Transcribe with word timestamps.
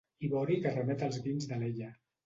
Ivori 0.27 0.57
que 0.63 0.71
remet 0.79 1.05
als 1.09 1.23
vins 1.29 1.49
d'Alella. 1.53 1.97